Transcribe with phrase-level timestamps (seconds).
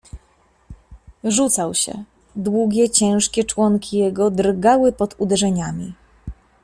[1.23, 2.03] "Rzucał się:
[2.35, 5.93] długie, ciężkie członki jego drgały pod uderzeniami."